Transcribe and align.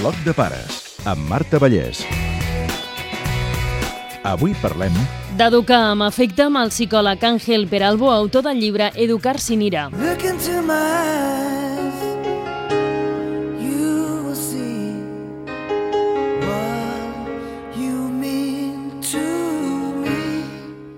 Bloc 0.00 0.16
de 0.24 0.32
pares, 0.32 0.76
amb 1.04 1.26
Marta 1.28 1.58
Vallès. 1.60 1.98
Avui 4.24 4.54
parlem 4.62 4.96
D'educar 5.36 5.82
amb 5.90 6.06
efecte 6.06 6.46
amb 6.46 6.62
el 6.62 6.72
psicòleg 6.72 7.28
Àngel 7.34 7.68
Peralbo, 7.68 8.08
autor 8.14 8.48
del 8.48 8.64
llibre 8.64 8.88
Educar 8.96 9.36
sin 9.36 9.60
ira. 9.68 9.90
Look 10.00 10.24
into 10.24 10.62
my 10.64 11.49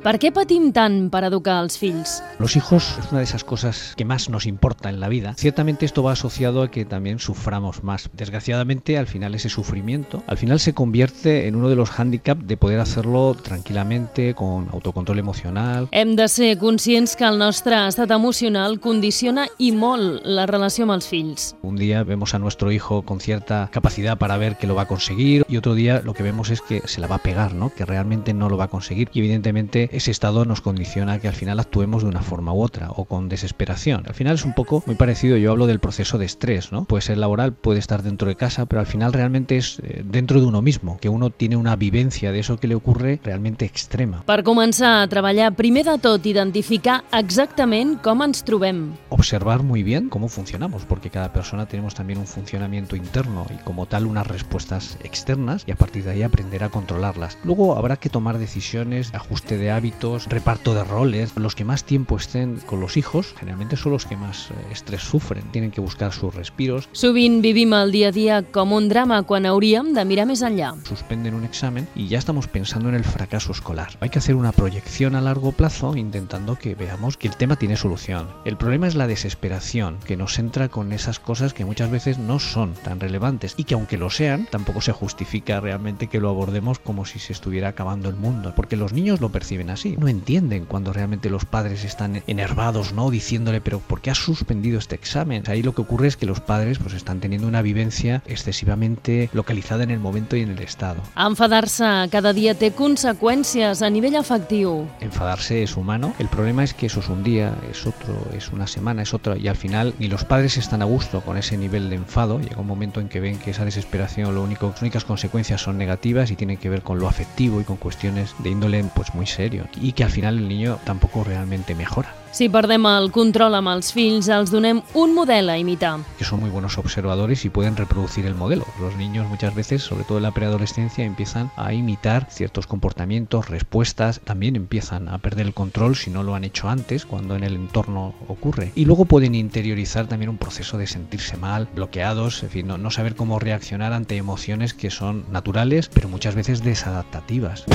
Per 0.02 0.16
què 0.18 0.32
patim 0.34 0.72
tant 0.74 0.96
per 1.12 1.20
educar 1.28 1.60
els 1.62 1.76
fills? 1.78 2.16
Los 2.40 2.56
hijos 2.56 2.98
es 2.98 3.12
una 3.12 3.18
de 3.18 3.24
esas 3.24 3.44
cosas 3.44 3.94
que 3.96 4.04
más 4.04 4.28
nos 4.28 4.46
importa 4.46 4.88
en 4.88 4.98
la 4.98 5.08
vida. 5.08 5.34
Ciertamente 5.38 5.86
esto 5.86 6.02
va 6.02 6.10
asociado 6.10 6.62
a 6.62 6.72
que 6.72 6.84
también 6.84 7.20
suframos 7.20 7.84
más. 7.84 8.10
Desgraciadamente, 8.12 8.98
al 8.98 9.06
final 9.06 9.36
ese 9.36 9.48
sufrimiento, 9.48 10.24
al 10.26 10.38
final 10.38 10.58
se 10.58 10.74
convierte 10.74 11.46
en 11.46 11.54
uno 11.54 11.68
de 11.68 11.76
los 11.76 11.90
hándicaps 11.90 12.48
de 12.48 12.56
poder 12.56 12.80
hacerlo 12.80 13.36
tranquilamente, 13.40 14.34
con 14.34 14.68
autocontrol 14.72 15.20
emocional. 15.20 15.86
Hem 15.92 16.16
de 16.16 16.26
ser 16.26 16.58
conscients 16.58 17.14
que 17.14 17.22
el 17.22 17.38
nostre 17.38 17.78
estat 17.86 18.10
emocional 18.10 18.80
condiciona 18.80 19.46
i 19.58 19.70
molt 19.70 20.26
la 20.26 20.48
relació 20.50 20.82
amb 20.82 20.96
els 20.96 21.06
fills. 21.06 21.52
Un 21.62 21.78
día 21.78 22.02
vemos 22.02 22.34
a 22.34 22.40
nuestro 22.40 22.72
hijo 22.72 23.02
con 23.02 23.20
cierta 23.20 23.68
capacidad 23.70 24.18
para 24.18 24.36
ver 24.36 24.58
que 24.58 24.66
lo 24.66 24.74
va 24.74 24.82
a 24.82 24.90
conseguir 24.90 25.46
y 25.48 25.58
otro 25.58 25.76
día 25.76 26.02
lo 26.02 26.12
que 26.12 26.24
vemos 26.24 26.50
es 26.50 26.60
que 26.60 26.82
se 26.86 27.00
la 27.00 27.06
va 27.06 27.22
a 27.22 27.22
pegar, 27.22 27.54
¿no? 27.54 27.72
que 27.72 27.84
realmente 27.84 28.34
no 28.34 28.48
lo 28.48 28.56
va 28.56 28.64
a 28.64 28.68
conseguir. 28.68 29.08
Y 29.12 29.20
evidentemente 29.20 29.91
ese 29.92 30.10
estado 30.10 30.44
nos 30.44 30.60
condiciona 30.60 31.14
a 31.14 31.18
que 31.18 31.28
al 31.28 31.34
final 31.34 31.60
actuemos 31.60 32.02
de 32.02 32.08
una 32.08 32.22
forma 32.22 32.52
u 32.52 32.62
otra 32.62 32.90
o 32.90 33.04
con 33.04 33.28
desesperación. 33.28 34.04
Al 34.06 34.14
final 34.14 34.34
es 34.34 34.44
un 34.44 34.54
poco 34.54 34.82
muy 34.86 34.96
parecido, 34.96 35.36
yo 35.36 35.52
hablo 35.52 35.66
del 35.66 35.80
proceso 35.80 36.18
de 36.18 36.26
estrés, 36.26 36.72
¿no? 36.72 36.84
Puede 36.84 37.02
ser 37.02 37.18
laboral, 37.18 37.52
puede 37.52 37.78
estar 37.78 38.02
dentro 38.02 38.28
de 38.28 38.36
casa, 38.36 38.66
pero 38.66 38.80
al 38.80 38.86
final 38.86 39.12
realmente 39.12 39.56
es 39.56 39.78
eh, 39.82 40.02
dentro 40.04 40.40
de 40.40 40.46
uno 40.46 40.62
mismo, 40.62 40.98
que 40.98 41.08
uno 41.08 41.30
tiene 41.30 41.56
una 41.56 41.76
vivencia 41.76 42.32
de 42.32 42.40
eso 42.40 42.56
que 42.56 42.68
le 42.68 42.74
ocurre 42.74 43.20
realmente 43.22 43.64
extrema. 43.64 44.24
Per 44.26 44.42
començar 44.42 45.02
a 45.02 45.08
treballar, 45.08 45.52
primer 45.54 45.84
de 45.86 45.98
tot, 46.02 46.26
identificar 46.26 47.02
exactament 47.12 47.98
com 48.02 48.22
ens 48.24 48.44
trobem. 48.44 48.92
Observar 49.10 49.62
muy 49.62 49.82
bien 49.82 50.08
cómo 50.08 50.28
funcionamos, 50.28 50.84
porque 50.84 51.10
cada 51.10 51.32
persona 51.32 51.66
tenemos 51.66 51.94
también 51.94 52.18
un 52.18 52.26
funcionamiento 52.26 52.96
interno 52.96 53.46
y 53.50 53.62
como 53.64 53.86
tal 53.86 54.06
unas 54.06 54.26
respuestas 54.26 54.98
externas 55.02 55.64
y 55.66 55.72
a 55.72 55.76
partir 55.76 56.04
de 56.04 56.12
ahí 56.12 56.22
aprender 56.22 56.64
a 56.64 56.70
controlarlas. 56.70 57.38
Luego 57.44 57.76
habrá 57.76 57.96
que 57.96 58.08
tomar 58.08 58.38
decisiones, 58.38 59.12
ajuste 59.14 59.58
de 59.58 59.70
hábitos, 59.70 59.81
reparto 60.28 60.74
de 60.74 60.84
roles. 60.84 61.32
Los 61.36 61.54
que 61.54 61.64
más 61.64 61.84
tiempo 61.84 62.16
estén 62.16 62.56
con 62.66 62.80
los 62.80 62.96
hijos 62.96 63.34
generalmente 63.38 63.76
son 63.76 63.92
los 63.92 64.06
que 64.06 64.16
más 64.16 64.50
eh, 64.50 64.54
estrés 64.70 65.02
sufren. 65.02 65.44
Tienen 65.50 65.70
que 65.70 65.80
buscar 65.80 66.12
sus 66.12 66.34
respiros, 66.34 66.88
Sovint 66.92 67.42
vivim 67.42 67.72
el 67.72 67.90
dia 67.90 68.08
a 68.08 68.12
dia 68.12 68.42
com 68.42 68.72
un 68.72 68.88
drama 68.88 69.22
quan 69.24 69.46
hauríem 69.46 69.92
de 69.94 70.04
mirar 70.04 70.26
més 70.26 70.42
enllà. 70.42 70.74
suspenden 70.86 71.34
un 71.34 71.44
examen 71.44 71.88
y 71.94 72.08
ya 72.08 72.18
estamos 72.18 72.46
pensando 72.46 72.88
en 72.88 72.94
el 72.94 73.04
fracaso 73.04 73.52
escolar. 73.52 73.90
Hay 74.00 74.10
que 74.10 74.18
hacer 74.18 74.34
una 74.34 74.52
proyección 74.52 75.14
a 75.14 75.20
largo 75.20 75.52
plazo 75.52 75.96
intentando 75.96 76.56
que 76.56 76.74
veamos 76.74 77.16
que 77.16 77.28
el 77.28 77.36
tema 77.36 77.56
tiene 77.56 77.76
solución. 77.76 78.28
El 78.44 78.56
problema 78.56 78.86
es 78.86 78.94
la 78.94 79.06
desesperación 79.06 79.98
que 80.06 80.16
nos 80.16 80.38
entra 80.38 80.68
con 80.68 80.92
esas 80.92 81.18
cosas 81.18 81.54
que 81.54 81.64
muchas 81.64 81.90
veces 81.90 82.18
no 82.18 82.38
son 82.38 82.74
tan 82.74 83.00
relevantes 83.00 83.54
y 83.56 83.64
que 83.64 83.74
aunque 83.74 83.98
lo 83.98 84.10
sean, 84.10 84.46
tampoco 84.50 84.80
se 84.80 84.92
justifica 84.92 85.60
realmente 85.60 86.08
que 86.08 86.20
lo 86.20 86.28
abordemos 86.28 86.78
como 86.78 87.04
si 87.04 87.18
se 87.18 87.32
estuviera 87.32 87.68
acabando 87.68 88.08
el 88.08 88.16
mundo, 88.16 88.52
porque 88.54 88.76
los 88.76 88.92
niños 88.92 89.20
lo 89.20 89.30
perciben 89.30 89.70
así. 89.72 89.96
No 89.98 90.08
entienden 90.08 90.64
cuando 90.66 90.92
realmente 90.92 91.30
los 91.30 91.44
padres 91.44 91.84
están 91.84 92.22
enervados, 92.26 92.92
¿no? 92.92 93.10
Diciéndole, 93.10 93.60
pero 93.60 93.80
¿por 93.80 94.00
qué 94.00 94.10
has 94.10 94.18
suspendido 94.18 94.78
este 94.78 94.94
examen? 94.94 95.42
Ahí 95.48 95.62
lo 95.62 95.74
que 95.74 95.82
ocurre 95.82 96.08
es 96.08 96.16
que 96.16 96.26
los 96.26 96.40
padres 96.40 96.78
pues 96.78 96.94
están 96.94 97.20
teniendo 97.20 97.48
una 97.48 97.62
vivencia 97.62 98.22
excesivamente 98.26 99.30
localizada 99.32 99.84
en 99.84 99.90
el 99.90 99.98
momento 99.98 100.36
y 100.36 100.42
en 100.42 100.50
el 100.50 100.60
estado. 100.60 101.02
Enfadar-se 101.16 102.08
cada 102.10 102.32
dia 102.32 102.54
té 102.54 102.72
conseqüències 102.76 103.82
a 103.82 103.88
nivell 103.90 104.16
afectiu. 104.16 104.86
Enfadarse 105.00 105.62
es 105.62 105.76
humano. 105.76 106.14
El 106.18 106.28
problema 106.28 106.64
es 106.64 106.74
que 106.74 106.86
eso 106.86 107.00
es 107.00 107.08
un 107.08 107.22
día, 107.22 107.54
es 107.70 107.86
otro, 107.86 108.14
es 108.36 108.50
una 108.50 108.66
semana, 108.66 109.02
es 109.02 109.14
otra. 109.14 109.36
Y 109.36 109.48
al 109.48 109.56
final 109.56 109.94
ni 109.98 110.08
los 110.08 110.24
padres 110.24 110.56
están 110.56 110.82
a 110.82 110.84
gusto 110.86 111.22
con 111.22 111.36
ese 111.36 111.56
nivel 111.56 111.90
de 111.90 111.96
enfado. 111.96 112.38
Llega 112.38 112.60
un 112.60 112.66
momento 112.66 113.00
en 113.00 113.08
que 113.08 113.20
ven 113.20 113.38
que 113.38 113.50
esa 113.50 113.64
desesperación, 113.64 114.34
lo 114.34 114.42
único, 114.42 114.68
las 114.68 114.82
únicas 114.82 115.04
consecuencias 115.04 115.60
son 115.60 115.78
negativas 115.78 116.30
y 116.30 116.36
tienen 116.36 116.58
que 116.58 116.68
ver 116.68 116.82
con 116.82 116.98
lo 116.98 117.08
afectivo 117.08 117.60
y 117.60 117.64
con 117.64 117.76
cuestiones 117.76 118.34
de 118.38 118.50
índole 118.50 118.84
pues 118.94 119.14
muy 119.14 119.26
serio. 119.26 119.61
Y 119.80 119.92
que 119.92 120.04
al 120.04 120.10
final 120.10 120.38
el 120.38 120.48
niño 120.48 120.78
tampoco 120.84 121.24
realmente 121.24 121.74
mejora. 121.74 122.14
Si 122.32 122.48
perdem 122.48 122.86
el 122.88 123.10
control 123.12 123.58
amb 123.58 123.68
els 123.68 123.90
fills, 123.92 124.30
els 124.32 124.48
donem 124.48 124.78
un 124.96 125.10
model 125.12 125.50
a 125.52 125.58
imitar. 125.58 125.98
que 126.16 126.24
son 126.24 126.40
muy 126.40 126.48
buenos 126.48 126.78
observadores 126.78 127.44
y 127.44 127.50
pueden 127.50 127.76
reproducir 127.76 128.24
el 128.24 128.34
modelo. 128.34 128.64
Los 128.80 128.96
niños 128.96 129.28
muchas 129.28 129.54
veces, 129.54 129.82
sobre 129.82 130.04
todo 130.04 130.16
en 130.16 130.22
la 130.22 130.30
preadolescencia, 130.30 131.04
empiezan 131.04 131.50
a 131.56 131.74
imitar 131.74 132.28
ciertos 132.30 132.66
comportamientos, 132.66 133.50
respuestas, 133.50 134.20
también 134.20 134.56
empiezan 134.56 135.10
a 135.10 135.18
perder 135.18 135.46
el 135.46 135.52
control 135.52 135.94
si 135.94 136.10
no 136.10 136.22
lo 136.22 136.34
han 136.34 136.44
hecho 136.44 136.70
antes, 136.70 137.04
cuando 137.04 137.36
en 137.36 137.44
el 137.44 137.54
entorno 137.54 138.14
ocurre. 138.28 138.72
Y 138.74 138.86
luego 138.86 139.04
pueden 139.04 139.34
interiorizar 139.34 140.06
también 140.06 140.30
un 140.30 140.38
proceso 140.38 140.78
de 140.78 140.86
sentirse 140.86 141.36
mal, 141.36 141.68
bloqueados, 141.74 142.42
en 142.42 142.48
fin, 142.48 142.66
no, 142.66 142.78
no 142.78 142.90
saber 142.90 143.14
cómo 143.14 143.40
reaccionar 143.40 143.92
ante 143.92 144.16
emociones 144.16 144.72
que 144.72 144.90
son 144.90 145.26
naturales, 145.30 145.90
pero 145.92 146.08
muchas 146.08 146.34
veces 146.34 146.64
desadaptativas. 146.64 147.66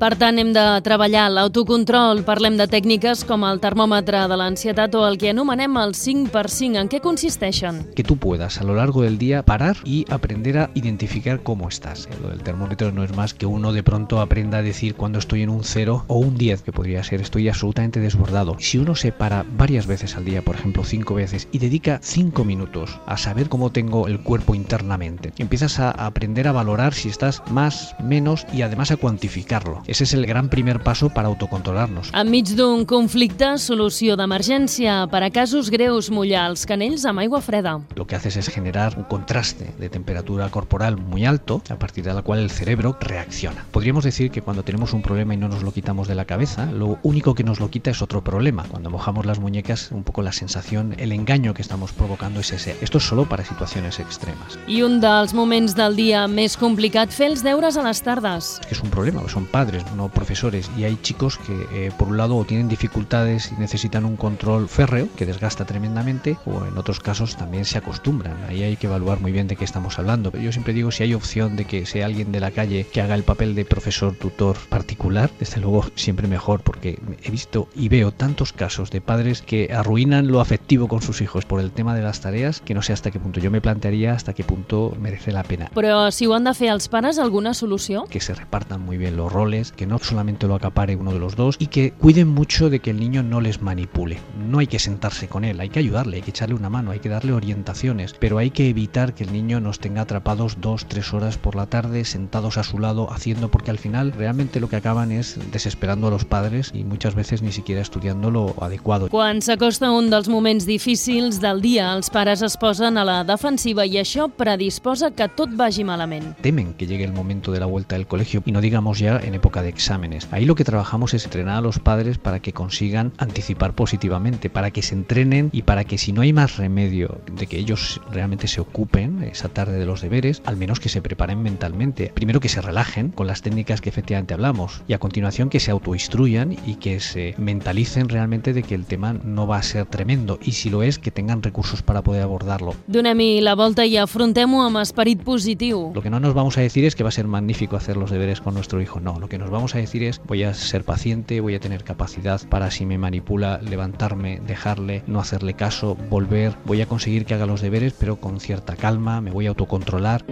Per 0.00 0.14
tant, 0.16 0.38
hem 0.40 0.54
de 0.56 0.62
treballar 0.80 1.26
l'autocontrol. 1.28 2.24
De 2.40 2.66
tècniques 2.70 3.20
com 3.28 3.42
el 3.44 3.58
termòmetre 3.60 4.22
de 4.30 4.36
l'ansietat 4.38 4.94
o 4.96 5.02
el 5.04 5.18
que 5.20 5.28
anomenem 5.34 5.76
el 5.76 5.92
5x5. 5.92 6.80
En 6.80 6.88
què 6.88 7.00
consisteixen? 7.04 7.82
que 7.94 8.04
tú 8.04 8.16
puedas 8.16 8.60
a 8.60 8.64
lo 8.64 8.74
largo 8.74 9.02
del 9.02 9.18
día 9.18 9.42
parar 9.42 9.76
y 9.84 10.06
aprender 10.10 10.56
a 10.56 10.70
identificar 10.74 11.42
cómo 11.42 11.68
estás. 11.68 12.08
Del 12.26 12.42
termómetro 12.42 12.92
no 12.92 13.04
es 13.04 13.14
más 13.14 13.34
que 13.34 13.44
uno 13.44 13.74
de 13.74 13.82
pronto 13.82 14.20
aprenda 14.22 14.58
a 14.58 14.62
decir 14.62 14.94
cuando 14.94 15.18
estoy 15.18 15.42
en 15.42 15.50
un 15.50 15.64
0 15.64 16.04
o 16.06 16.18
un 16.18 16.38
10, 16.38 16.62
que 16.62 16.72
podría 16.72 17.04
ser 17.04 17.20
estoy 17.20 17.48
absolutamente 17.48 18.00
desbordado. 18.00 18.56
Si 18.58 18.78
uno 18.78 18.94
se 18.94 19.12
para 19.12 19.44
varias 19.56 19.86
veces 19.86 20.16
al 20.16 20.24
día, 20.24 20.42
por 20.42 20.56
ejemplo 20.56 20.84
5 20.84 21.14
veces, 21.14 21.48
y 21.52 21.58
dedica 21.58 22.00
5 22.02 22.44
minutos 22.44 22.98
a 23.04 23.18
saber 23.18 23.50
cómo 23.50 23.70
tengo 23.70 24.08
el 24.08 24.22
cuerpo 24.22 24.54
internamente, 24.54 25.32
empiezas 25.36 25.78
a 25.78 25.90
aprender 25.90 26.48
a 26.48 26.52
valorar 26.52 26.94
si 26.94 27.10
estás 27.10 27.42
más, 27.50 27.94
menos 28.02 28.46
y 28.52 28.62
además 28.62 28.90
a 28.92 28.96
cuantificarlo. 28.96 29.82
Ese 29.90 30.04
es 30.04 30.14
el 30.14 30.24
gran 30.24 30.48
primer 30.48 30.84
paso 30.84 31.10
para 31.10 31.26
autocontrolarnos. 31.26 32.12
Enmig 32.14 32.52
d'un 32.54 32.84
conflicte, 32.86 33.56
solució 33.58 34.14
d'emergència. 34.14 35.08
Per 35.10 35.18
a 35.26 35.30
casos 35.34 35.66
greus, 35.74 36.12
mullar 36.14 36.44
els 36.52 36.62
canells 36.62 37.02
amb 37.10 37.18
aigua 37.18 37.40
freda. 37.42 37.80
lo 37.96 38.06
que 38.06 38.14
haces 38.14 38.36
es 38.36 38.48
generar 38.48 38.96
un 38.96 39.02
contraste 39.02 39.74
de 39.80 39.88
temperatura 39.88 40.48
corporal 40.48 40.96
muy 40.96 41.26
alto, 41.26 41.60
a 41.68 41.76
partir 41.76 42.04
de 42.04 42.14
la 42.14 42.22
cual 42.22 42.38
el 42.38 42.50
cerebro 42.50 42.96
reacciona. 43.00 43.66
Podríamos 43.72 44.04
decir 44.04 44.30
que 44.30 44.42
cuando 44.42 44.62
tenemos 44.62 44.92
un 44.92 45.02
problema 45.02 45.34
y 45.34 45.36
no 45.38 45.48
nos 45.48 45.64
lo 45.64 45.72
quitamos 45.72 46.06
de 46.06 46.14
la 46.14 46.24
cabeza, 46.24 46.66
lo 46.66 47.00
único 47.02 47.34
que 47.34 47.42
nos 47.42 47.58
lo 47.58 47.68
quita 47.68 47.90
es 47.90 48.00
otro 48.00 48.22
problema. 48.22 48.66
Cuando 48.70 48.90
mojamos 48.90 49.26
las 49.26 49.40
muñecas, 49.40 49.90
un 49.90 50.04
poco 50.04 50.22
la 50.22 50.30
sensación, 50.30 50.94
el 50.98 51.10
engaño 51.10 51.52
que 51.52 51.62
estamos 51.62 51.90
provocando 51.90 52.38
es 52.38 52.52
ese. 52.52 52.76
Esto 52.80 52.98
es 52.98 53.04
solo 53.04 53.28
para 53.28 53.44
situaciones 53.44 53.98
extremas. 53.98 54.56
I 54.68 54.82
un 54.82 55.00
dels 55.00 55.34
moments 55.34 55.74
del 55.74 55.96
dia 55.96 56.28
més 56.28 56.56
complicat, 56.56 57.10
fer 57.10 57.32
els 57.32 57.42
deures 57.42 57.76
a 57.76 57.82
les 57.82 58.00
tardes. 58.02 58.60
Es 58.60 58.66
que 58.68 58.74
es 58.74 58.82
un 58.82 58.90
problema, 58.90 59.28
son 59.28 59.46
padres, 59.46 59.79
no 59.96 60.08
profesores, 60.08 60.70
y 60.76 60.84
hay 60.84 60.96
chicos 61.02 61.38
que 61.38 61.86
eh, 61.86 61.92
por 61.96 62.08
un 62.08 62.16
lado 62.16 62.36
o 62.36 62.44
tienen 62.44 62.68
dificultades 62.68 63.52
y 63.52 63.60
necesitan 63.60 64.04
un 64.04 64.16
control 64.16 64.68
férreo 64.68 65.08
que 65.16 65.26
desgasta 65.26 65.64
tremendamente, 65.64 66.36
o 66.46 66.64
en 66.66 66.76
otros 66.78 67.00
casos 67.00 67.36
también 67.36 67.64
se 67.64 67.78
acostumbran. 67.78 68.36
Ahí 68.48 68.62
hay 68.62 68.76
que 68.76 68.86
evaluar 68.86 69.20
muy 69.20 69.32
bien 69.32 69.48
de 69.48 69.56
qué 69.56 69.64
estamos 69.64 69.98
hablando. 69.98 70.32
Yo 70.32 70.52
siempre 70.52 70.72
digo, 70.72 70.90
si 70.90 71.02
hay 71.02 71.14
opción 71.14 71.56
de 71.56 71.64
que 71.64 71.86
sea 71.86 72.06
alguien 72.06 72.32
de 72.32 72.40
la 72.40 72.50
calle 72.50 72.86
que 72.92 73.00
haga 73.00 73.14
el 73.14 73.22
papel 73.22 73.54
de 73.54 73.64
profesor 73.64 74.14
tutor 74.14 74.56
particular, 74.68 75.30
desde 75.38 75.60
luego 75.60 75.86
siempre 75.94 76.28
mejor, 76.28 76.62
porque 76.62 76.98
he 77.22 77.30
visto 77.30 77.68
y 77.74 77.88
veo 77.88 78.12
tantos 78.12 78.52
casos 78.52 78.90
de 78.90 79.00
padres 79.00 79.42
que 79.42 79.72
arruinan 79.72 80.28
lo 80.28 80.40
afectivo 80.40 80.88
con 80.88 81.02
sus 81.02 81.20
hijos 81.20 81.44
por 81.44 81.60
el 81.60 81.70
tema 81.70 81.94
de 81.94 82.02
las 82.02 82.20
tareas, 82.20 82.60
que 82.60 82.74
no 82.74 82.82
sé 82.82 82.92
hasta 82.92 83.10
qué 83.10 83.18
punto. 83.18 83.40
Yo 83.40 83.50
me 83.50 83.60
plantearía 83.60 84.12
hasta 84.12 84.32
qué 84.32 84.44
punto 84.44 84.96
merece 85.00 85.32
la 85.32 85.42
pena 85.42 85.70
Però 85.74 86.10
si 86.10 86.26
ho 86.26 86.34
han 86.34 86.44
de 86.44 86.54
fer 86.54 86.70
els 86.72 86.88
pares, 86.88 87.18
alguna 87.18 87.54
solució? 87.54 88.04
que 88.10 88.20
se 88.20 88.34
repartan 88.34 88.80
muy 88.80 88.96
bien 88.96 89.16
los 89.16 89.32
roles, 89.32 89.69
que 89.72 89.86
no 89.86 89.98
solamente 89.98 90.46
lo 90.46 90.54
acapare 90.54 90.96
uno 90.96 91.12
de 91.12 91.18
los 91.18 91.36
dos 91.36 91.56
y 91.58 91.66
que 91.66 91.92
cuiden 91.92 92.28
mucho 92.28 92.70
de 92.70 92.80
que 92.80 92.90
el 92.90 93.00
niño 93.00 93.22
no 93.22 93.40
les 93.40 93.62
manipule. 93.62 94.18
No 94.48 94.58
hay 94.58 94.66
que 94.66 94.78
sentarse 94.78 95.28
con 95.28 95.44
él, 95.44 95.60
hay 95.60 95.68
que 95.68 95.78
ayudarle, 95.78 96.16
hay 96.16 96.22
que 96.22 96.30
echarle 96.30 96.54
una 96.54 96.70
mano, 96.70 96.90
hay 96.90 97.00
que 97.00 97.08
darle 97.08 97.32
orientaciones, 97.32 98.14
pero 98.18 98.38
hay 98.38 98.50
que 98.50 98.68
evitar 98.68 99.14
que 99.14 99.24
el 99.24 99.32
niño 99.32 99.60
nos 99.60 99.78
tenga 99.78 100.02
atrapados 100.02 100.58
dos, 100.60 100.86
tres 100.86 101.12
horas 101.12 101.38
por 101.38 101.56
la 101.56 101.66
tarde 101.66 102.04
sentados 102.04 102.58
a 102.58 102.62
su 102.62 102.78
lado 102.78 103.12
haciendo 103.12 103.50
porque 103.50 103.70
al 103.70 103.78
final 103.78 104.12
realmente 104.12 104.60
lo 104.60 104.68
que 104.68 104.76
acaban 104.76 105.12
es 105.12 105.38
desesperando 105.52 106.08
a 106.08 106.10
los 106.10 106.24
padres 106.24 106.70
y 106.74 106.84
muchas 106.84 107.14
veces 107.14 107.42
ni 107.42 107.52
siquiera 107.52 107.80
estudiando 107.80 108.30
lo 108.30 108.54
adecuado. 108.62 109.08
Quan 109.08 109.42
s'acosta 109.42 109.90
un 109.90 110.10
dels 110.10 110.28
moments 110.28 110.66
difícils 110.66 111.40
del 111.40 111.60
dia, 111.60 111.92
els 111.94 112.10
pares 112.10 112.42
es 112.42 112.56
posen 112.60 112.98
a 112.98 113.04
la 113.04 113.22
defensiva 113.24 113.86
i 113.86 113.98
això 114.00 114.28
predisposa 114.28 115.10
que 115.12 115.28
tot 115.28 115.54
vagi 115.56 115.84
malament. 115.84 116.34
temen 116.40 116.74
que 116.74 116.86
llegue 116.86 117.04
el 117.04 117.12
momento 117.12 117.52
de 117.52 117.60
la 117.60 117.66
vuelta 117.66 117.96
del 117.96 118.06
colegio 118.06 118.42
y 118.44 118.52
no 118.52 118.60
digamos 118.60 118.98
ya 118.98 119.18
en 119.18 119.34
época 119.34 119.59
de 119.62 119.68
exámenes. 119.68 120.28
Ahí 120.30 120.44
lo 120.44 120.54
que 120.54 120.64
trabajamos 120.64 121.14
es 121.14 121.24
entrenar 121.24 121.56
a 121.56 121.60
los 121.60 121.78
padres 121.78 122.18
para 122.18 122.40
que 122.40 122.52
consigan 122.52 123.12
anticipar 123.18 123.74
positivamente, 123.74 124.50
para 124.50 124.70
que 124.70 124.82
se 124.82 124.94
entrenen 124.94 125.50
y 125.52 125.62
para 125.62 125.84
que 125.84 125.98
si 125.98 126.12
no 126.12 126.22
hay 126.22 126.32
más 126.32 126.56
remedio 126.56 127.20
de 127.32 127.46
que 127.46 127.58
ellos 127.58 128.00
realmente 128.10 128.48
se 128.48 128.60
ocupen 128.60 129.22
esa 129.22 129.48
tarde 129.48 129.78
de 129.78 129.86
los 129.86 130.00
deberes, 130.00 130.42
al 130.44 130.56
menos 130.56 130.80
que 130.80 130.88
se 130.88 131.02
preparen 131.02 131.42
mentalmente. 131.42 132.12
Primero 132.14 132.40
que 132.40 132.48
se 132.48 132.60
relajen 132.60 133.10
con 133.10 133.26
las 133.26 133.42
técnicas 133.42 133.80
que 133.80 133.88
efectivamente 133.88 134.34
hablamos 134.34 134.82
y 134.88 134.92
a 134.92 134.98
continuación 134.98 135.48
que 135.48 135.60
se 135.60 135.70
autoinstruyan 135.70 136.56
y 136.66 136.76
que 136.76 137.00
se 137.00 137.34
mentalicen 137.38 138.08
realmente 138.08 138.52
de 138.52 138.62
que 138.62 138.74
el 138.74 138.86
tema 138.86 139.12
no 139.12 139.46
va 139.46 139.58
a 139.58 139.62
ser 139.62 139.86
tremendo 139.86 140.38
y 140.42 140.52
si 140.52 140.70
lo 140.70 140.82
es 140.82 140.98
que 140.98 141.10
tengan 141.10 141.42
recursos 141.42 141.82
para 141.82 142.02
poder 142.02 142.22
abordarlo. 142.22 142.74
Donem-hi 142.86 143.40
la 143.40 143.54
volta 143.54 143.84
i 143.86 143.96
afrontem-ho 143.96 144.62
amb 144.62 144.80
esperit 144.82 145.22
positiu. 145.24 145.90
Lo 145.94 146.02
que 146.02 146.10
no 146.10 146.20
nos 146.20 146.34
vamos 146.34 146.58
a 146.58 146.60
decir 146.60 146.84
es 146.84 146.94
que 146.94 147.02
va 147.02 147.08
a 147.08 147.12
ser 147.12 147.26
magnífico 147.26 147.76
hacer 147.76 147.96
los 147.96 148.10
deberes 148.10 148.40
con 148.40 148.54
nuestro 148.54 148.80
hijo, 148.80 149.00
no, 149.00 149.18
lo 149.18 149.28
que 149.28 149.38
nos 149.40 149.50
vamos 149.50 149.74
a 149.74 149.78
decir 149.78 150.04
es 150.04 150.20
voy 150.26 150.44
a 150.44 150.54
ser 150.54 150.84
paciente, 150.84 151.40
voy 151.40 151.54
a 151.54 151.60
tener 151.60 151.82
capacidad 151.82 152.40
para 152.48 152.70
si 152.70 152.86
me 152.86 152.98
manipula 152.98 153.58
levantarme, 153.62 154.40
dejarle, 154.46 155.02
no 155.06 155.18
hacerle 155.18 155.54
caso, 155.54 155.96
volver, 156.08 156.54
voy 156.64 156.82
a 156.82 156.86
conseguir 156.86 157.24
que 157.24 157.34
haga 157.34 157.46
los 157.46 157.62
deberes 157.62 157.94
pero 157.98 158.16
con 158.16 158.38
cierta 158.38 158.76
calma, 158.76 159.20
me 159.20 159.30
voy 159.30 159.46
a 159.46 159.50
autocontrolar. 159.50 160.24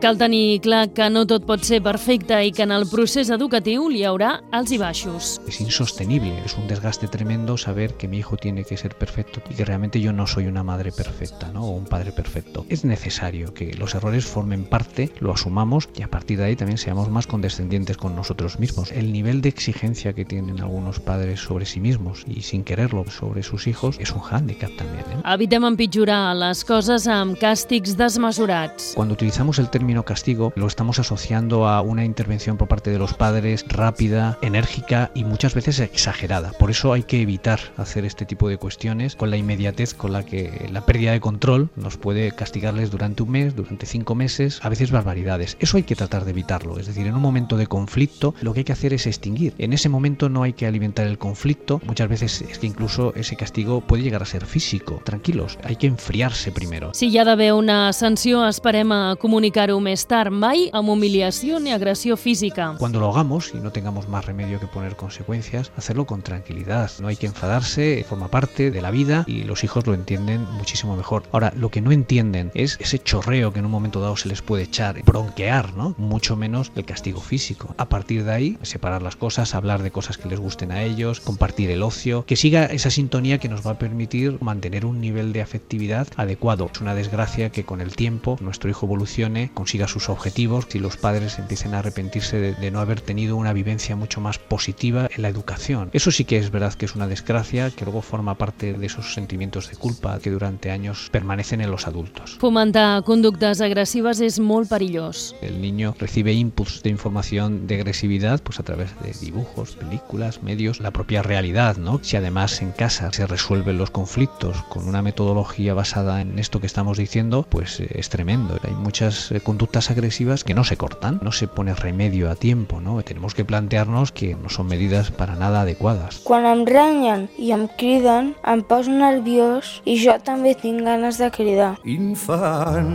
Cal 0.00 0.16
tenir 0.16 0.62
clar 0.64 0.94
que 0.96 1.10
no 1.12 1.26
tot 1.28 1.44
pot 1.44 1.60
ser 1.60 1.82
perfecte 1.84 2.38
i 2.40 2.54
que 2.56 2.64
en 2.64 2.70
el 2.72 2.86
procés 2.88 3.28
educatiu 3.34 3.90
hi 3.92 4.06
haurà 4.08 4.30
alts 4.56 4.72
i 4.72 4.78
baixos. 4.80 5.34
Es 5.44 5.58
insostenible, 5.60 6.32
es 6.42 6.54
un 6.56 6.66
desgaste 6.70 7.06
tremendo 7.06 7.58
saber 7.58 7.92
que 7.98 8.08
mi 8.08 8.16
hijo 8.16 8.38
tiene 8.38 8.64
que 8.64 8.78
ser 8.78 8.96
perfecto 8.96 9.42
y 9.50 9.54
que 9.54 9.66
realmente 9.66 10.00
yo 10.00 10.14
no 10.14 10.26
soy 10.26 10.46
una 10.46 10.62
madre 10.62 10.90
perfecta 10.90 11.52
¿no? 11.52 11.66
o 11.66 11.72
un 11.72 11.84
padre 11.84 12.12
perfecto. 12.12 12.64
Es 12.70 12.82
necesario 12.82 13.52
que 13.52 13.74
los 13.74 13.94
errores 13.94 14.24
formen 14.24 14.64
parte, 14.64 15.12
lo 15.20 15.34
asumamos 15.34 15.90
y 15.94 16.00
a 16.00 16.08
partir 16.08 16.38
de 16.38 16.44
ahí 16.44 16.56
también 16.56 16.78
seamos 16.78 17.10
más 17.10 17.26
condescendientes 17.26 17.98
con 17.98 18.16
nosotros 18.16 18.58
mismos. 18.58 18.92
El 18.92 19.12
nivel 19.12 19.42
de 19.42 19.50
exigencia 19.50 20.14
que 20.14 20.24
tienen 20.24 20.62
algunos 20.62 20.98
padres 20.98 21.40
sobre 21.40 21.66
sí 21.66 21.78
mismos 21.78 22.24
y 22.26 22.40
sin 22.40 22.64
quererlo 22.64 23.04
sobre 23.10 23.42
sus 23.42 23.66
hijos 23.66 23.96
es 24.00 24.12
un 24.12 24.20
hándicap 24.20 24.74
también. 24.76 25.04
¿eh? 25.10 25.22
Evitem 25.34 25.68
empitjorar 25.74 26.34
les 26.40 26.64
coses 26.64 27.04
amb 27.06 27.36
càstigs 27.36 27.98
desmesurats. 28.00 28.94
Cuando 28.94 29.12
utilizamos 29.12 29.58
el 29.58 29.68
término 29.68 29.89
castigo, 30.04 30.52
lo 30.56 30.66
estamos 30.66 30.98
asociando 30.98 31.66
a 31.66 31.80
una 31.82 32.04
intervención 32.04 32.56
por 32.56 32.68
parte 32.68 32.90
de 32.90 32.98
los 32.98 33.14
padres 33.14 33.64
rápida, 33.68 34.38
enérgica 34.42 35.10
y 35.14 35.24
muchas 35.24 35.54
veces 35.54 35.80
exagerada. 35.80 36.52
Por 36.52 36.70
eso 36.70 36.92
hay 36.92 37.02
que 37.02 37.20
evitar 37.20 37.60
hacer 37.76 38.04
este 38.04 38.24
tipo 38.24 38.48
de 38.48 38.56
cuestiones 38.56 39.16
con 39.16 39.30
la 39.30 39.36
inmediatez 39.36 39.94
con 39.94 40.12
la 40.12 40.24
que 40.24 40.68
la 40.72 40.86
pérdida 40.86 41.12
de 41.12 41.20
control 41.20 41.70
nos 41.76 41.96
puede 41.96 42.32
castigarles 42.32 42.90
durante 42.90 43.22
un 43.22 43.30
mes, 43.30 43.56
durante 43.56 43.86
cinco 43.86 44.14
meses, 44.14 44.60
a 44.62 44.68
veces 44.68 44.90
barbaridades. 44.90 45.56
Eso 45.60 45.76
hay 45.76 45.82
que 45.82 45.96
tratar 45.96 46.24
de 46.24 46.30
evitarlo. 46.30 46.78
Es 46.78 46.86
decir, 46.86 47.06
en 47.06 47.14
un 47.14 47.22
momento 47.22 47.56
de 47.56 47.66
conflicto, 47.66 48.34
lo 48.40 48.52
que 48.52 48.60
hay 48.60 48.64
que 48.64 48.72
hacer 48.72 48.94
es 48.94 49.06
extinguir. 49.06 49.54
En 49.58 49.72
ese 49.72 49.88
momento 49.88 50.28
no 50.28 50.42
hay 50.42 50.52
que 50.52 50.66
alimentar 50.66 51.06
el 51.06 51.18
conflicto. 51.18 51.80
Muchas 51.84 52.08
veces 52.08 52.42
es 52.42 52.58
que 52.58 52.66
incluso 52.66 53.12
ese 53.14 53.36
castigo 53.36 53.80
puede 53.80 54.02
llegar 54.02 54.22
a 54.22 54.26
ser 54.26 54.46
físico. 54.46 55.00
Tranquilos, 55.04 55.58
hay 55.64 55.76
que 55.76 55.86
enfriarse 55.86 56.52
primero. 56.52 56.92
Si 56.94 57.08
hi 57.08 57.18
ha 57.18 57.54
una 57.54 57.92
sanció, 57.92 58.46
esperem 58.46 58.92
a 58.92 59.16
comunicar-ho 59.16 59.79
més 59.80 60.06
tard, 60.06 60.32
mai 60.32 60.68
humiliació 60.72 61.60
ni 61.60 61.72
agressió 61.72 62.16
física. 62.16 62.74
Cuando 62.78 63.00
lo 63.00 63.10
hagamos 63.10 63.52
y 63.54 63.58
no 63.58 63.72
tengamos 63.72 64.08
más 64.08 64.26
remedio 64.26 64.60
que 64.60 64.66
poner 64.66 64.96
consecuencias, 64.96 65.72
hacerlo 65.76 66.06
con 66.06 66.22
tranquilidad. 66.22 66.90
No 67.00 67.08
hay 67.08 67.16
que 67.16 67.26
enfadarse, 67.26 68.04
forma 68.08 68.28
parte 68.28 68.70
de 68.70 68.82
la 68.82 68.90
vida 68.90 69.24
y 69.26 69.44
los 69.44 69.64
hijos 69.64 69.86
lo 69.86 69.94
entienden 69.94 70.46
muchísimo 70.52 70.96
mejor. 70.96 71.22
Ahora, 71.32 71.52
lo 71.56 71.70
que 71.70 71.80
no 71.80 71.92
entienden 71.92 72.50
es 72.54 72.76
ese 72.80 72.98
chorreo 72.98 73.52
que 73.52 73.60
en 73.60 73.66
un 73.66 73.70
momento 73.70 74.00
dado 74.00 74.16
se 74.16 74.28
les 74.28 74.42
puede 74.42 74.64
echar, 74.64 75.02
bronquear, 75.04 75.74
¿no? 75.74 75.94
Mucho 75.98 76.36
menos 76.36 76.72
el 76.76 76.84
castigo 76.84 77.20
físico. 77.20 77.74
A 77.78 77.88
partir 77.88 78.24
de 78.24 78.32
ahí, 78.32 78.58
separar 78.62 79.02
las 79.02 79.16
cosas, 79.16 79.54
hablar 79.54 79.82
de 79.82 79.90
cosas 79.90 80.18
que 80.18 80.28
les 80.28 80.40
gusten 80.40 80.72
a 80.72 80.82
ellos, 80.82 81.20
compartir 81.20 81.70
el 81.70 81.82
ocio, 81.82 82.24
que 82.26 82.36
siga 82.36 82.66
esa 82.66 82.90
sintonía 82.90 83.38
que 83.38 83.48
nos 83.48 83.66
va 83.66 83.72
a 83.72 83.78
permitir 83.78 84.38
mantener 84.40 84.84
un 84.86 85.00
nivel 85.00 85.32
de 85.32 85.42
afectividad 85.42 86.08
adecuado. 86.16 86.70
Es 86.72 86.80
una 86.80 86.94
desgracia 86.94 87.50
que 87.50 87.64
con 87.64 87.80
el 87.80 87.96
tiempo 87.96 88.36
nuestro 88.40 88.70
hijo 88.70 88.86
evolucione, 88.86 89.50
consiga 89.70 89.86
sus 89.86 90.08
objetivos 90.08 90.66
y 90.74 90.80
los 90.80 90.96
padres 90.96 91.38
empiecen 91.38 91.74
a 91.74 91.78
arrepentirse 91.78 92.40
de, 92.40 92.54
de 92.54 92.72
no 92.72 92.80
haber 92.80 93.00
tenido 93.00 93.36
una 93.36 93.52
vivencia 93.52 93.94
mucho 93.94 94.20
más 94.20 94.36
positiva 94.36 95.08
en 95.14 95.22
la 95.22 95.28
educación. 95.28 95.90
Eso 95.92 96.10
sí 96.10 96.24
que 96.24 96.38
es 96.38 96.50
verdad 96.50 96.74
que 96.74 96.86
es 96.86 96.96
una 96.96 97.06
desgracia 97.06 97.70
que 97.70 97.84
luego 97.84 98.02
forma 98.02 98.34
parte 98.34 98.72
de 98.72 98.86
esos 98.86 99.14
sentimientos 99.14 99.70
de 99.70 99.76
culpa 99.76 100.18
que 100.18 100.30
durante 100.30 100.72
años 100.72 101.08
permanecen 101.12 101.60
en 101.60 101.70
los 101.70 101.86
adultos. 101.86 102.36
Fomentar 102.40 103.04
conductes 103.04 103.60
agressives 103.60 104.18
és 104.18 104.40
molt 104.40 104.66
perillós. 104.66 105.36
El 105.40 105.60
niño 105.62 105.94
recibe 106.00 106.32
inputs 106.32 106.82
de 106.82 106.90
información 106.90 107.68
de 107.68 107.76
agresividad 107.76 108.42
pues 108.42 108.58
a 108.58 108.64
través 108.64 108.90
de 109.04 109.14
dibujos, 109.24 109.76
películas, 109.76 110.42
medios, 110.42 110.80
la 110.80 110.90
propia 110.90 111.22
realidad, 111.22 111.76
¿no? 111.76 112.00
Si 112.02 112.16
además 112.16 112.60
en 112.60 112.72
casa 112.72 113.12
se 113.12 113.24
resuelven 113.24 113.78
los 113.78 113.92
conflictos 113.92 114.64
con 114.64 114.88
una 114.88 115.00
metodología 115.00 115.74
basada 115.74 116.20
en 116.22 116.40
esto 116.40 116.58
que 116.58 116.66
estamos 116.66 116.98
diciendo, 116.98 117.46
pues 117.48 117.78
eh, 117.78 117.86
es 117.94 118.08
tremendo. 118.08 118.58
Hay 118.64 118.74
muchas 118.74 119.30
eh, 119.30 119.38
conductas 119.60 119.90
agresivas 119.90 120.42
que 120.42 120.54
no 120.54 120.64
se 120.64 120.78
cortan, 120.78 121.20
no 121.22 121.32
se 121.32 121.46
pone 121.46 121.74
remedio 121.74 122.30
a 122.30 122.34
tiempo, 122.34 122.80
¿no? 122.80 123.02
Tenemos 123.02 123.34
que 123.34 123.44
plantearnos 123.44 124.10
que 124.10 124.34
no 124.34 124.48
son 124.48 124.68
medidas 124.68 125.10
para 125.10 125.34
nada 125.36 125.60
adecuadas. 125.60 126.22
Quan 126.24 126.46
em 126.48 126.64
renyen 126.64 127.26
i 127.36 127.52
em 127.52 127.66
criden, 127.68 128.32
em 128.40 128.62
poso 128.64 128.88
nerviós 128.88 129.82
i 129.84 129.98
jo 130.00 130.16
també 130.24 130.54
tinc 130.56 130.80
ganes 130.88 131.20
de 131.20 131.28
cridar. 131.28 131.74
Infant. 131.84 132.88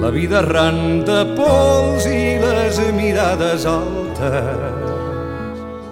La 0.00 0.08
vida 0.08 0.40
arran 0.40 1.04
de 1.04 1.20
pols 1.36 2.08
i 2.08 2.40
les 2.40 2.80
mirades 2.96 3.68
altes. 3.68 4.75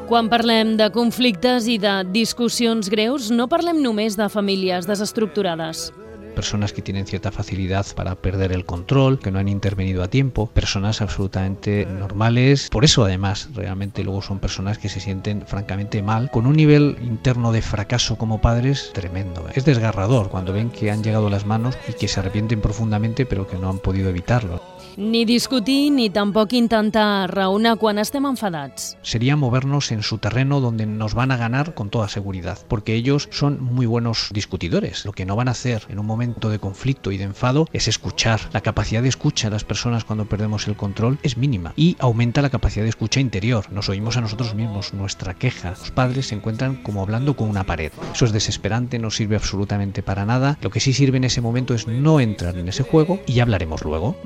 Quan 0.04 0.26
parlem 0.28 0.74
de 0.76 0.90
conflictes 0.92 1.64
i 1.64 1.78
de 1.80 1.92
discussions 2.12 2.90
greus, 2.92 3.30
no 3.32 3.46
parlem 3.48 3.80
només 3.80 4.18
de 4.20 4.28
famílies 4.28 4.84
desestructurades. 4.84 5.88
personas 6.34 6.72
que 6.72 6.82
tienen 6.82 7.06
cierta 7.06 7.30
facilidad 7.30 7.86
para 7.94 8.16
perder 8.16 8.52
el 8.52 8.64
control, 8.64 9.18
que 9.18 9.30
no 9.30 9.38
han 9.38 9.48
intervenido 9.48 10.02
a 10.02 10.08
tiempo, 10.08 10.48
personas 10.48 11.00
absolutamente 11.00 11.86
normales. 11.86 12.68
Por 12.70 12.84
eso 12.84 13.04
además 13.04 13.48
realmente 13.54 14.02
luego 14.02 14.20
son 14.20 14.40
personas 14.40 14.76
que 14.78 14.88
se 14.88 15.00
sienten 15.00 15.46
francamente 15.46 16.02
mal, 16.02 16.30
con 16.30 16.46
un 16.46 16.56
nivel 16.56 16.96
interno 17.02 17.52
de 17.52 17.62
fracaso 17.62 18.18
como 18.18 18.40
padres 18.40 18.90
tremendo. 18.92 19.46
Es 19.54 19.64
desgarrador 19.64 20.28
cuando 20.28 20.52
ven 20.52 20.70
que 20.70 20.90
han 20.90 21.04
llegado 21.04 21.30
las 21.30 21.46
manos 21.46 21.78
y 21.88 21.92
que 21.92 22.08
se 22.08 22.20
arrepienten 22.20 22.60
profundamente 22.60 23.24
pero 23.26 23.46
que 23.46 23.56
no 23.56 23.70
han 23.70 23.78
podido 23.78 24.10
evitarlo. 24.10 24.60
Ni 24.96 25.24
discutir 25.24 25.90
ni 25.90 26.08
tampoc 26.08 26.52
intentar 26.52 27.34
raonar 27.34 27.78
quan 27.78 27.98
estem 27.98 28.26
enfadats. 28.26 28.96
Sería 29.02 29.34
movernos 29.34 29.90
en 29.90 30.02
su 30.02 30.18
terreno 30.18 30.60
donde 30.60 30.86
nos 30.86 31.14
van 31.14 31.32
a 31.32 31.36
ganar 31.36 31.74
con 31.74 31.90
toda 31.90 32.08
seguridad, 32.08 32.58
porque 32.68 32.94
ellos 32.94 33.28
son 33.32 33.60
muy 33.60 33.86
buenos 33.86 34.28
discutidores. 34.32 35.04
Lo 35.04 35.12
que 35.12 35.26
no 35.26 35.34
van 35.34 35.48
a 35.48 35.52
hacer 35.52 35.82
en 35.88 35.98
un 35.98 36.06
momento 36.06 36.48
de 36.48 36.60
conflicto 36.60 37.10
y 37.10 37.18
de 37.18 37.24
enfado 37.24 37.66
es 37.72 37.88
escuchar. 37.88 38.40
La 38.52 38.60
capacidad 38.60 39.02
de 39.02 39.08
escucha 39.08 39.48
de 39.48 39.54
las 39.54 39.64
personas 39.64 40.04
cuando 40.04 40.26
perdemos 40.26 40.68
el 40.68 40.76
control 40.76 41.18
es 41.22 41.36
mínima 41.36 41.72
y 41.74 41.96
aumenta 41.98 42.42
la 42.42 42.50
capacidad 42.50 42.84
de 42.84 42.90
escucha 42.90 43.18
interior. 43.18 43.72
Nos 43.72 43.88
oímos 43.88 44.16
a 44.16 44.20
nosotros 44.20 44.54
mismos, 44.54 44.94
nuestra 44.94 45.34
queja. 45.34 45.70
Los 45.70 45.90
padres 45.90 46.28
se 46.28 46.36
encuentran 46.36 46.76
como 46.82 47.02
hablando 47.02 47.34
con 47.34 47.48
una 47.48 47.64
pared. 47.64 47.90
Eso 48.14 48.26
es 48.26 48.32
desesperante, 48.32 49.00
no 49.00 49.10
sirve 49.10 49.36
absolutamente 49.36 50.02
para 50.04 50.24
nada. 50.24 50.56
Lo 50.62 50.70
que 50.70 50.80
sí 50.80 50.92
sirve 50.92 51.16
en 51.16 51.24
ese 51.24 51.40
momento 51.40 51.74
es 51.74 51.88
no 51.88 52.20
entrar 52.20 52.56
en 52.56 52.68
ese 52.68 52.84
juego 52.84 53.20
y 53.26 53.34
ya 53.34 53.42
hablaremos 53.42 53.82
luego. 53.84 54.16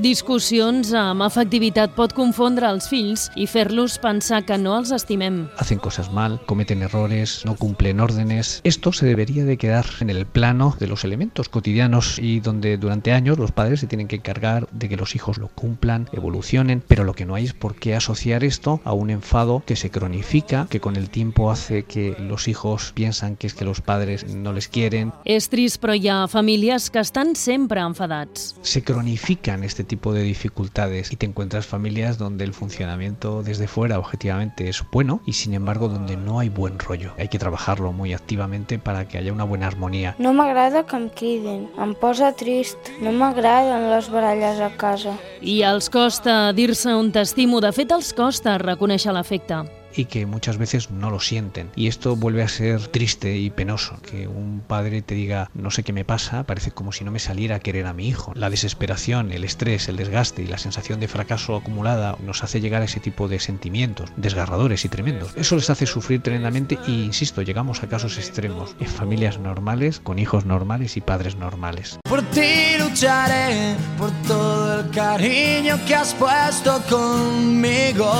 Discussions 0.00 0.92
amb 0.96 1.24
efectivitat 1.26 1.94
pot 1.96 2.14
confondre 2.16 2.68
els 2.70 2.88
fills 2.90 3.28
i 3.36 3.46
fer-los 3.50 3.98
pensar 4.02 4.42
que 4.46 4.58
no 4.58 4.76
els 4.78 4.92
estimem. 4.92 5.48
hacen 5.56 5.78
cosas 5.78 6.10
mal, 6.12 6.40
cometen 6.46 6.82
errores, 6.82 7.42
no 7.44 7.56
cumplen 7.56 8.00
órdenes. 8.00 8.60
Esto 8.64 8.92
se 8.92 9.06
debería 9.06 9.44
de 9.44 9.56
quedar 9.56 9.86
en 10.00 10.10
el 10.10 10.26
plano 10.26 10.76
de 10.78 10.86
los 10.86 11.04
elementos 11.04 11.48
cotidianos 11.48 12.18
y 12.18 12.40
donde 12.40 12.76
durante 12.76 13.12
años 13.12 13.38
los 13.38 13.52
padres 13.52 13.80
se 13.80 13.86
tienen 13.86 14.08
que 14.08 14.16
encargar 14.16 14.68
de 14.72 14.88
que 14.88 14.96
los 14.96 15.14
hijos 15.14 15.38
lo 15.38 15.48
cumplan, 15.48 16.08
evolucionen, 16.12 16.82
pero 16.86 17.04
lo 17.04 17.14
que 17.14 17.26
no 17.26 17.34
hay 17.34 17.44
es 17.44 17.54
por 17.54 17.74
qué 17.74 17.94
asociar 17.94 18.44
esto 18.44 18.80
a 18.84 18.92
un 18.92 19.10
enfado 19.10 19.62
que 19.66 19.76
se 19.76 19.90
cronifica, 19.90 20.66
que 20.70 20.80
con 20.80 20.96
el 20.96 21.10
tiempo 21.10 21.50
hace 21.50 21.84
que 21.84 22.16
los 22.18 22.48
hijos 22.48 22.92
piensan 22.94 23.36
que 23.36 23.46
es 23.46 23.54
que 23.54 23.64
los 23.64 23.80
padres 23.80 24.26
no 24.34 24.52
les 24.52 24.68
quieren. 24.68 25.12
És 25.24 25.48
trist, 25.50 25.80
però 25.82 25.94
hi 25.94 26.08
ha 26.08 26.26
famílies 26.28 26.90
que 26.90 27.00
estan 27.00 27.34
sempre 27.36 27.80
enfadats. 27.80 28.56
Se 28.62 28.82
cronifican 28.82 29.64
este 29.70 29.84
tipo 29.84 30.12
de 30.12 30.22
dificultades 30.22 31.12
y 31.12 31.16
te 31.16 31.26
encuentras 31.26 31.64
familias 31.64 32.18
donde 32.18 32.42
el 32.42 32.52
funcionamiento 32.52 33.44
desde 33.44 33.68
fuera 33.68 34.00
objetivamente 34.00 34.68
es 34.68 34.84
bueno 34.90 35.20
y 35.26 35.34
sin 35.34 35.54
embargo 35.54 35.88
donde 35.88 36.16
no 36.16 36.40
hay 36.40 36.48
buen 36.48 36.80
rollo. 36.80 37.12
Hay 37.18 37.28
que 37.28 37.38
trabajarlo 37.38 37.92
muy 37.92 38.12
activamente 38.12 38.80
para 38.80 39.06
que 39.06 39.16
haya 39.16 39.32
una 39.32 39.44
buena 39.44 39.68
armonía. 39.68 40.16
No 40.18 40.34
m'agrada 40.34 40.84
que 40.84 40.96
em 40.96 41.08
criden, 41.08 41.68
em 41.78 41.94
posa 41.94 42.32
trist. 42.34 42.78
No 43.00 43.14
m'agraden 43.14 43.92
les 43.94 44.10
baralles 44.10 44.58
a 44.58 44.74
casa. 44.74 45.14
I 45.40 45.62
els 45.62 45.86
costa 45.88 46.50
dir-se 46.52 46.90
un 46.98 47.12
t'estimo. 47.14 47.62
De 47.62 47.70
fet, 47.70 47.94
els 47.94 48.10
costa 48.12 48.58
reconèixer 48.58 49.14
l'afecte. 49.14 49.62
Y 49.94 50.06
que 50.06 50.26
muchas 50.26 50.58
veces 50.58 50.90
no 50.90 51.10
lo 51.10 51.20
sienten. 51.20 51.70
Y 51.76 51.88
esto 51.88 52.16
vuelve 52.16 52.42
a 52.42 52.48
ser 52.48 52.86
triste 52.88 53.36
y 53.36 53.50
penoso, 53.50 54.00
que 54.02 54.28
un 54.28 54.62
padre 54.66 55.02
te 55.02 55.14
diga 55.14 55.50
no 55.54 55.70
sé 55.70 55.82
qué 55.82 55.92
me 55.92 56.04
pasa, 56.04 56.44
parece 56.44 56.70
como 56.70 56.92
si 56.92 57.04
no 57.04 57.10
me 57.10 57.18
saliera 57.18 57.56
a 57.56 57.60
querer 57.60 57.86
a 57.86 57.92
mi 57.92 58.08
hijo. 58.08 58.32
La 58.34 58.50
desesperación, 58.50 59.32
el 59.32 59.44
estrés, 59.44 59.88
el 59.88 59.96
desgaste 59.96 60.42
y 60.42 60.46
la 60.46 60.58
sensación 60.58 61.00
de 61.00 61.08
fracaso 61.08 61.56
acumulada 61.56 62.16
nos 62.24 62.42
hace 62.44 62.60
llegar 62.60 62.82
a 62.82 62.86
ese 62.86 63.00
tipo 63.00 63.28
de 63.28 63.40
sentimientos 63.40 64.10
desgarradores 64.16 64.84
y 64.84 64.88
tremendos. 64.88 65.32
Eso 65.36 65.56
les 65.56 65.70
hace 65.70 65.86
sufrir 65.86 66.22
tremendamente 66.22 66.78
y, 66.86 67.04
insisto, 67.04 67.42
llegamos 67.42 67.82
a 67.82 67.88
casos 67.88 68.18
extremos, 68.18 68.76
en 68.80 68.86
familias 68.86 69.38
normales, 69.38 70.00
con 70.00 70.18
hijos 70.18 70.44
normales 70.44 70.96
y 70.96 71.00
padres 71.00 71.36
normales. 71.36 71.98
Por 72.08 72.22
ti 72.30 72.76
lucharé, 72.78 73.76
por 73.98 74.10
todo 74.26 74.80
el 74.80 74.90
cariño 74.90 75.78
que 75.86 75.94
has 75.94 76.14
puesto 76.14 76.82
conmigo. 76.88 78.10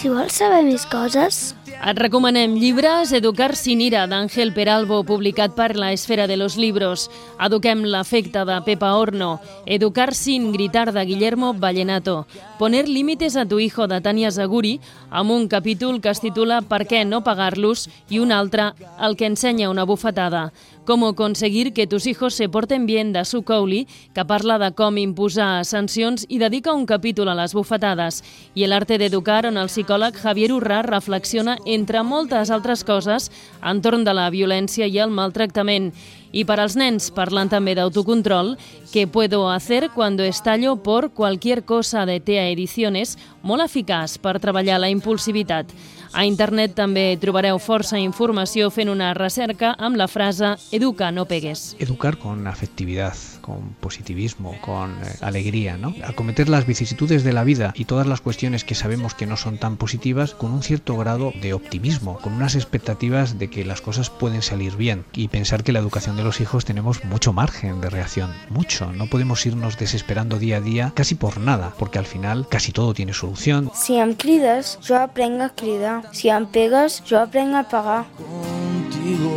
Si 0.00 0.08
vols 0.08 0.32
saber 0.32 0.62
més 0.64 0.86
coses, 0.88 1.50
Et 1.80 1.96
recomanem 1.96 2.58
llibres 2.60 3.08
Educar 3.16 3.54
sin 3.56 3.80
ira 3.80 4.02
d'Àngel 4.08 4.50
Peralbo, 4.52 4.98
publicat 5.08 5.54
per 5.56 5.70
la 5.80 5.94
Esfera 5.96 6.26
de 6.28 6.36
los 6.36 6.58
Libros. 6.60 7.06
Eduquem 7.40 7.86
l'afecte 7.88 8.42
de 8.44 8.58
Pepa 8.66 8.90
Horno. 8.96 9.30
Educar 9.64 10.14
sin 10.14 10.52
gritar 10.52 10.92
de 10.92 11.04
Guillermo 11.08 11.54
Vallenato. 11.54 12.26
Poner 12.58 12.86
límites 12.88 13.36
a 13.36 13.46
tu 13.46 13.60
hijo 13.60 13.86
de 13.88 14.00
Tania 14.00 14.30
Zaguri, 14.30 14.78
amb 15.10 15.30
un 15.30 15.48
capítol 15.48 16.02
que 16.02 16.12
es 16.12 16.20
titula 16.20 16.60
Per 16.60 16.84
què 16.84 17.06
no 17.06 17.22
pagar-los 17.24 17.88
i 18.10 18.20
un 18.20 18.32
altre, 18.32 18.74
El 19.00 19.16
que 19.16 19.26
ensenya 19.26 19.70
una 19.70 19.84
bufetada. 19.84 20.52
Cómo 20.90 21.14
conseguir 21.14 21.72
que 21.72 21.86
tus 21.86 22.08
hijos 22.08 22.34
se 22.34 22.48
porten 22.48 22.84
bien 22.84 23.12
de 23.12 23.24
Sue 23.24 23.44
Cowley, 23.44 23.86
que 24.12 24.24
parla 24.24 24.58
de 24.58 24.72
com 24.74 24.96
imposar 24.98 25.62
sancions 25.62 26.24
i 26.26 26.40
dedica 26.42 26.74
un 26.74 26.82
capítol 26.82 27.30
a 27.30 27.36
les 27.38 27.54
bufetades. 27.54 28.24
I 28.58 28.66
El 28.66 28.74
d'educar, 28.98 29.46
on 29.46 29.54
el 29.56 29.70
psicòleg 29.70 30.18
Javier 30.18 30.50
Urrà 30.50 30.82
reflexiona, 30.82 31.58
entre 31.64 32.02
moltes 32.02 32.50
altres 32.50 32.82
coses, 32.82 33.30
entorn 33.62 34.02
de 34.02 34.14
la 34.18 34.30
violència 34.34 34.90
i 34.90 34.98
el 34.98 35.14
maltractament. 35.14 35.92
I 36.32 36.44
per 36.46 36.60
als 36.62 36.76
nens, 36.78 37.10
parlant 37.10 37.50
també 37.50 37.74
d'autocontrol, 37.74 38.56
que 38.92 39.06
puedo 39.06 39.50
hacer 39.50 39.90
cuando 39.94 40.22
estallo 40.22 40.76
por 40.76 41.10
cualquier 41.10 41.64
cosa 41.64 42.06
de 42.06 42.20
TEA 42.20 42.50
Ediciones, 42.50 43.16
molt 43.42 43.64
eficaç 43.66 44.18
per 44.22 44.38
treballar 44.38 44.78
la 44.78 44.90
impulsivitat. 44.90 45.74
A 46.10 46.24
internet 46.26 46.72
també 46.74 47.14
trobareu 47.22 47.60
força 47.62 47.98
informació 48.02 48.66
fent 48.74 48.88
una 48.90 49.12
recerca 49.14 49.76
amb 49.78 49.94
la 49.94 50.08
frase 50.10 50.56
Educa, 50.74 51.12
no 51.14 51.24
pegues. 51.30 51.76
Educar 51.78 52.16
con 52.18 52.48
afectividad, 52.48 53.14
con 53.40 53.76
positivismo, 53.78 54.56
con 54.60 54.90
eh, 54.90 55.14
alegría, 55.20 55.76
¿no? 55.76 55.94
Acometer 56.02 56.48
las 56.48 56.66
vicisitudes 56.66 57.22
de 57.22 57.32
la 57.32 57.44
vida 57.44 57.72
y 57.76 57.84
todas 57.84 58.08
las 58.08 58.20
cuestiones 58.20 58.64
que 58.64 58.74
sabemos 58.74 59.14
que 59.14 59.26
no 59.26 59.36
son 59.36 59.58
tan 59.58 59.76
positivas 59.76 60.34
con 60.34 60.50
un 60.50 60.64
cierto 60.64 60.96
grado 60.96 61.32
de 61.40 61.54
optimismo, 61.54 62.18
con 62.18 62.32
unas 62.32 62.56
expectativas 62.56 63.38
de 63.38 63.48
que 63.48 63.64
las 63.64 63.80
cosas 63.80 64.10
pueden 64.10 64.42
salir 64.42 64.76
bien 64.76 65.04
y 65.12 65.28
pensar 65.28 65.62
que 65.62 65.72
la 65.72 65.78
educación 65.78 66.16
de 66.20 66.24
los 66.24 66.40
hijos 66.40 66.64
tenemos 66.64 67.04
mucho 67.04 67.32
margen 67.32 67.80
de 67.80 67.90
reacción, 67.90 68.32
mucho. 68.48 68.92
No 68.92 69.06
podemos 69.06 69.44
irnos 69.46 69.76
desesperando 69.78 70.38
día 70.38 70.58
a 70.58 70.60
día 70.60 70.92
casi 70.94 71.14
por 71.14 71.38
nada, 71.38 71.72
porque 71.78 71.98
al 71.98 72.06
final 72.06 72.46
casi 72.48 72.72
todo 72.72 72.94
tiene 72.94 73.12
solución. 73.12 73.70
Si 73.74 73.96
em 73.96 74.14
crides, 74.14 74.78
jo 74.86 74.96
aprenc 74.96 75.40
a 75.40 75.48
cridar. 75.50 76.04
Si 76.12 76.28
em 76.28 76.46
pegues, 76.46 77.02
jo 77.08 77.18
aprenc 77.18 77.54
a 77.54 77.62
pagar. 77.64 78.04
contigo 78.16 79.36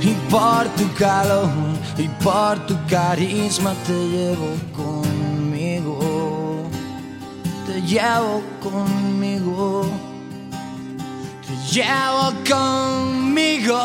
y 0.00 0.14
por 0.30 0.66
tu 0.76 0.92
calor 0.94 1.48
y 1.96 2.08
por 2.22 2.58
tu 2.66 2.76
carisma 2.88 3.74
te 3.86 3.92
llevo 3.92 4.48
conmigo 4.74 5.98
te 7.66 7.80
llevo 7.82 8.42
conmigo 8.60 9.84
te 11.46 11.54
llevo 11.72 12.32
conmigo 12.48 13.78